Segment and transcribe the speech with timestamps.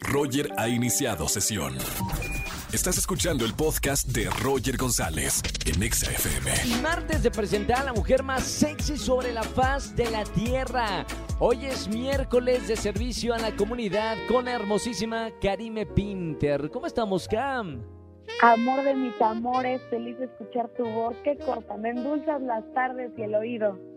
[0.00, 1.74] Roger ha iniciado sesión.
[2.72, 6.50] Estás escuchando el podcast de Roger González en Exa FM.
[6.64, 11.04] Y martes de presentar a la mujer más sexy sobre la faz de la tierra.
[11.38, 16.70] Hoy es miércoles de servicio a la comunidad con la hermosísima Karime Pinter.
[16.70, 17.82] ¿Cómo estamos, Cam?
[18.40, 21.14] Amor de mis amores, feliz de escuchar tu voz.
[21.24, 23.91] Qué corta, me endulzas las tardes y el oído.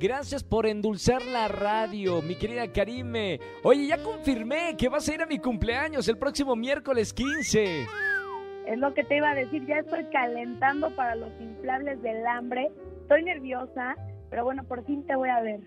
[0.00, 3.38] Gracias por endulzar la radio, mi querida Karime.
[3.62, 7.82] Oye, ya confirmé que vas a ir a mi cumpleaños el próximo miércoles 15.
[8.66, 12.70] Es lo que te iba a decir, ya estoy calentando para los inflables del hambre.
[13.02, 13.94] Estoy nerviosa,
[14.30, 15.60] pero bueno, por fin te voy a ver.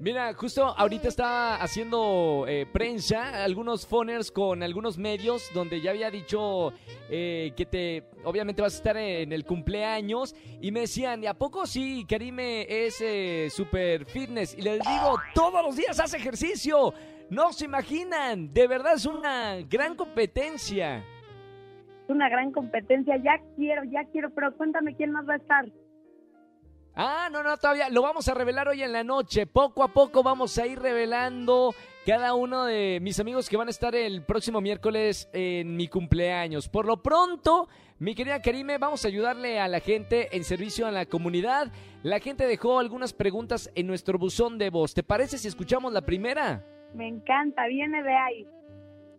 [0.00, 6.10] Mira, justo ahorita estaba haciendo eh, prensa, algunos phoners con algunos medios donde ya había
[6.10, 6.72] dicho
[7.10, 11.34] eh, que te, obviamente vas a estar en el cumpleaños y me decían, ¿y a
[11.34, 14.56] poco sí, Karime es eh, super fitness?
[14.56, 16.94] Y les digo, todos los días hace ejercicio,
[17.28, 21.04] no se imaginan, de verdad es una gran competencia.
[22.04, 25.66] Es una gran competencia, ya quiero, ya quiero, pero cuéntame quién más va a estar.
[27.02, 29.46] Ah, no, no, todavía lo vamos a revelar hoy en la noche.
[29.46, 33.70] Poco a poco vamos a ir revelando cada uno de mis amigos que van a
[33.70, 36.68] estar el próximo miércoles en mi cumpleaños.
[36.68, 37.68] Por lo pronto,
[38.00, 41.72] mi querida Karime, vamos a ayudarle a la gente en servicio a la comunidad.
[42.02, 44.92] La gente dejó algunas preguntas en nuestro buzón de voz.
[44.92, 46.66] ¿Te parece si escuchamos la primera?
[46.92, 48.46] Me encanta, viene de ahí.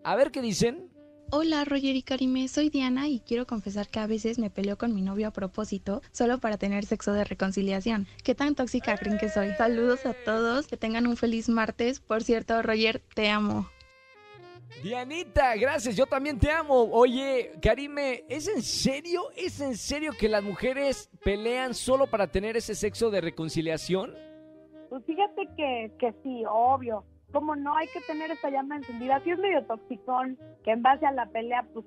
[0.04, 0.91] A ver qué dicen.
[1.34, 4.94] Hola Roger y Karime, soy Diana y quiero confesar que a veces me peleo con
[4.94, 8.06] mi novio a propósito solo para tener sexo de reconciliación.
[8.26, 9.52] ¿Qué tan tóxica creen que soy?
[9.52, 12.02] Saludos a todos, que tengan un feliz martes.
[12.02, 13.70] Por cierto, Roger, te amo.
[14.84, 16.90] Dianita, gracias, yo también te amo.
[16.92, 19.32] Oye, Karime, ¿es en serio?
[19.38, 24.14] ¿Es en serio que las mujeres pelean solo para tener ese sexo de reconciliación?
[24.90, 29.32] Pues fíjate que, que sí, obvio como no hay que tener esta llama encendida, si
[29.32, 31.86] es medio toxicón, que en base a la pelea, pues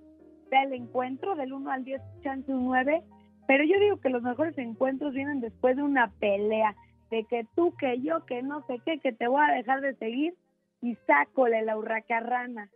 [0.51, 3.03] sea el encuentro del 1 al 10, chance un 9,
[3.47, 6.75] pero yo digo que los mejores encuentros vienen después de una pelea,
[7.11, 9.95] de que tú, que yo, que no sé qué, que te voy a dejar de
[9.97, 10.35] seguir
[10.81, 12.71] y sácole la hurracarrana.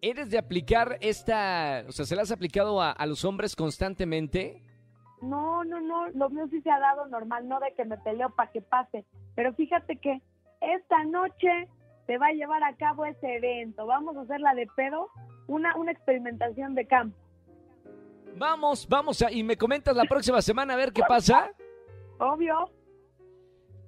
[0.00, 4.62] ¿Eres de aplicar esta, o sea, se la has aplicado a, a los hombres constantemente?
[5.22, 8.30] No, no, no, lo mío sí se ha dado normal, no de que me peleo
[8.34, 10.20] para que pase, pero fíjate que
[10.74, 11.68] esta noche
[12.06, 13.86] se va a llevar a cabo ese evento.
[13.86, 15.08] Vamos a hacer la de pedo,
[15.46, 17.16] una, una experimentación de campo.
[18.36, 21.52] Vamos, vamos, a, y me comentas la próxima semana a ver qué pasa.
[22.18, 22.70] Obvio.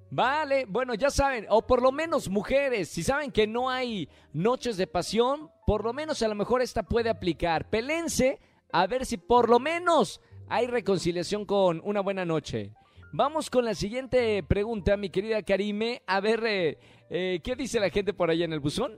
[0.09, 4.77] Vale, bueno, ya saben, o por lo menos mujeres, si saben que no hay noches
[4.77, 7.69] de pasión, por lo menos a lo mejor esta puede aplicar.
[7.69, 8.39] Pelense
[8.71, 12.71] a ver si por lo menos hay reconciliación con una buena noche.
[13.17, 16.03] Vamos con la siguiente pregunta, mi querida Karime.
[16.05, 16.77] A ver, eh,
[17.09, 18.91] eh, ¿qué dice la gente por allá en el buzón?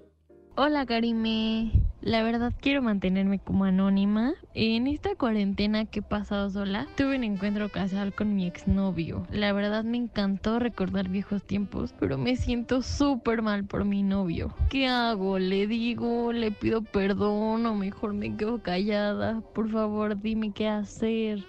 [0.58, 1.72] Hola Karime,
[2.02, 4.34] la verdad quiero mantenerme como anónima.
[4.54, 9.26] En esta cuarentena que he pasado sola, tuve un encuentro casual con mi exnovio.
[9.32, 14.54] La verdad me encantó recordar viejos tiempos, pero me siento súper mal por mi novio.
[14.70, 15.40] ¿Qué hago?
[15.40, 16.34] ¿Le digo?
[16.34, 19.40] ¿Le pido perdón o mejor me quedo callada?
[19.54, 21.40] Por favor, dime qué hacer.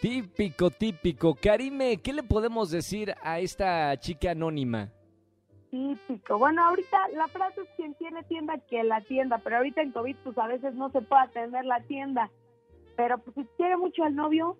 [0.00, 1.34] Típico, típico.
[1.34, 4.88] Karime, ¿qué le podemos decir a esta chica anónima?
[5.70, 6.38] Típico.
[6.38, 10.16] Bueno, ahorita la frase es quien tiene tienda que la tienda, pero ahorita en COVID
[10.24, 12.30] pues a veces no se puede atender la tienda.
[12.96, 14.56] Pero pues si quiere mucho al novio,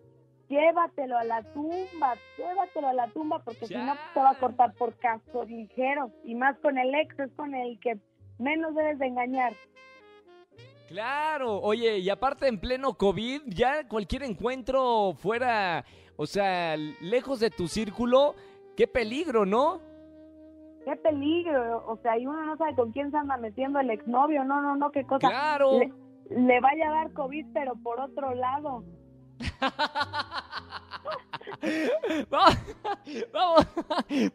[0.49, 4.39] llévatelo a la tumba, llévatelo a la tumba porque si no pues, te va a
[4.39, 7.99] cortar por casos ligeros y más con el ex es con el que
[8.39, 9.53] menos debes de engañar.
[10.91, 15.85] Claro, oye, y aparte en pleno COVID, ya cualquier encuentro fuera,
[16.17, 18.35] o sea, lejos de tu círculo,
[18.77, 19.81] qué peligro, ¿no?
[20.85, 24.43] Qué peligro, o sea, y uno no sabe con quién se anda metiendo el exnovio,
[24.43, 25.29] no, no, no, qué cosa.
[25.29, 25.79] Claro.
[25.79, 25.93] Le,
[26.31, 28.83] le vaya a dar COVID, pero por otro lado.
[33.33, 33.67] vamos,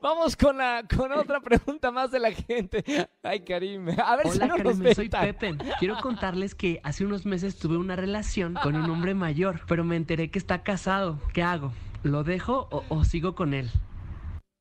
[0.02, 2.84] vamos, con la con otra pregunta más de la gente.
[3.24, 3.90] Ay, Karim.
[3.90, 5.56] A ver Hola, si no Karim, nos soy Pepe.
[5.80, 9.96] Quiero contarles que hace unos meses tuve una relación con un hombre mayor, pero me
[9.96, 11.20] enteré que está casado.
[11.34, 11.72] ¿Qué hago?
[12.04, 13.70] ¿Lo dejo o, o sigo con él?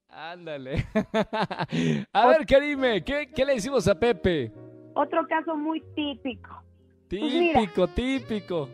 [0.08, 0.86] Ándale.
[2.12, 4.52] A ver, Karime, ¿qué, ¿qué, le decimos a Pepe?
[4.94, 6.62] Otro caso muy típico.
[7.08, 8.68] Típico, pues mira, típico.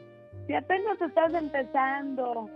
[0.46, 2.50] Si apenas estás empezando,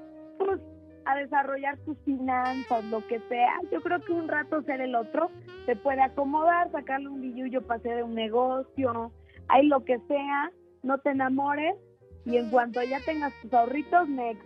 [1.07, 3.55] a desarrollar tus finanzas, lo que sea.
[3.71, 5.31] Yo creo que un rato ser el otro
[5.67, 9.13] te puede acomodar, sacarle un billullo para hacer un negocio,
[9.49, 10.53] hay lo que sea,
[10.83, 11.77] no te enamores
[12.25, 14.43] y en cuanto ya tengas tus ahorritos, next.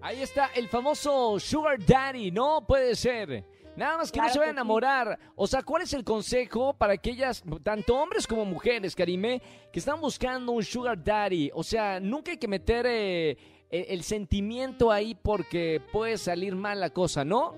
[0.00, 2.64] Ahí está el famoso Sugar Daddy, ¿no?
[2.66, 3.44] Puede ser.
[3.76, 4.56] Nada más que no se vaya a sí.
[4.56, 5.18] enamorar.
[5.34, 10.00] O sea, ¿cuál es el consejo para aquellas, tanto hombres como mujeres, Karime, que están
[10.00, 11.50] buscando un sugar daddy?
[11.54, 13.36] O sea, nunca hay que meter eh,
[13.70, 17.54] el, sentimiento ahí porque puede salir mal la cosa, ¿no?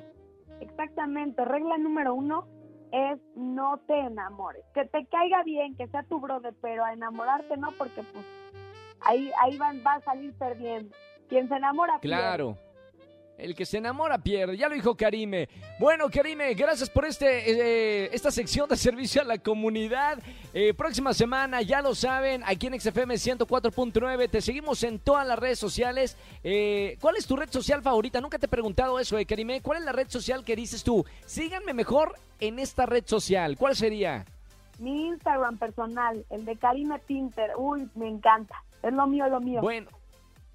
[0.61, 1.45] Exactamente.
[1.45, 2.47] Regla número uno
[2.93, 4.65] es no te enamores.
[4.75, 8.25] Que te caiga bien, que sea tu brother, pero a enamorarte no, porque pues
[9.01, 10.95] ahí, ahí van, va a salir perdiendo.
[11.29, 12.57] Quien se enamora pierde.
[13.39, 15.49] El que se enamora pierde, ya lo dijo Karime.
[15.79, 20.19] Bueno, Karime, gracias por este eh, esta sección de servicio a la comunidad.
[20.53, 25.39] Eh, próxima semana, ya lo saben, aquí en XFM 104.9, te seguimos en todas las
[25.39, 26.17] redes sociales.
[26.43, 28.21] Eh, ¿Cuál es tu red social favorita?
[28.21, 29.61] Nunca te he preguntado eso, eh, Karime.
[29.61, 31.05] ¿Cuál es la red social que dices tú?
[31.25, 33.57] Síganme mejor en esta red social.
[33.57, 34.27] ¿Cuál sería?
[34.81, 38.65] Mi Instagram personal, el de Karime Pinter, uy, me encanta.
[38.83, 39.61] Es lo mío, lo mío.
[39.61, 39.91] Bueno,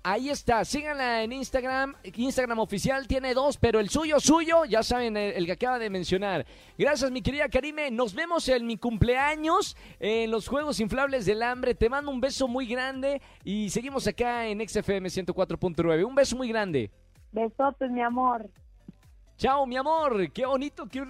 [0.03, 0.63] ahí está.
[0.65, 1.95] Síganla en Instagram.
[2.03, 5.89] Instagram oficial tiene dos, pero el suyo, suyo, ya saben, el, el que acaba de
[5.89, 6.45] mencionar.
[6.77, 7.89] Gracias, mi querida Karime.
[7.91, 11.75] Nos vemos en mi cumpleaños en los Juegos Inflables del Hambre.
[11.75, 16.05] Te mando un beso muy grande y seguimos acá en XFM 104.9.
[16.05, 16.91] Un beso muy grande.
[17.31, 18.49] Besotes, mi amor.
[19.37, 20.31] Chao, mi amor.
[20.31, 21.03] Qué bonito que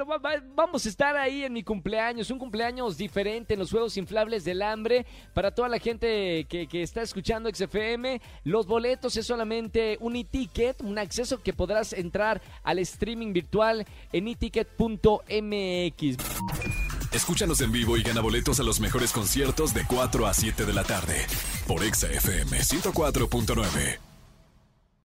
[0.56, 2.32] vamos a estar ahí en mi cumpleaños.
[2.32, 5.06] Un cumpleaños diferente en los Juegos Inflables del Hambre.
[5.34, 10.98] Para toda la gente que, está escuchando XFM, los boletos es solamente un e-ticket, un
[10.98, 16.18] acceso que podrás entrar al streaming virtual en eticket.mx.
[17.12, 20.74] Escúchanos en vivo y gana boletos a los mejores conciertos de 4 a 7 de
[20.74, 21.28] la tarde
[21.68, 24.13] por Exa FM 104.9.